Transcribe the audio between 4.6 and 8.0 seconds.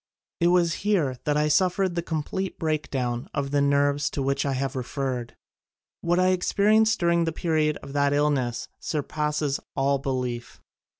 referred. What I experienced during the period of